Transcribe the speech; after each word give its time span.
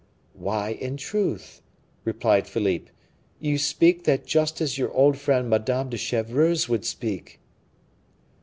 "Why, 0.33 0.71
in 0.71 0.97
truth," 0.97 1.61
replied 2.05 2.47
Philippe, 2.47 2.89
"you 3.39 3.59
speak 3.59 4.05
that 4.05 4.25
just 4.25 4.59
as 4.59 4.75
your 4.75 4.91
old 4.93 5.15
friend 5.15 5.47
Madame 5.47 5.91
de 5.91 5.97
Chevreuse 5.97 6.67
would 6.67 6.85
speak." 6.85 7.39